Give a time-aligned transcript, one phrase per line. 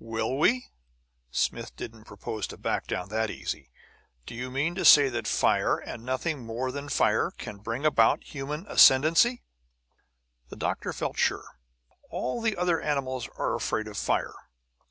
[0.00, 0.66] "Will we?"
[1.30, 3.70] Smith didn't propose to back down that easy.
[4.26, 8.22] "Do you mean to say that fire, and nothing more than fire, can bring about
[8.22, 9.44] human ascendency?"
[10.50, 11.56] The doctor felt sure.
[12.10, 14.34] "All the other animals are afraid of fire.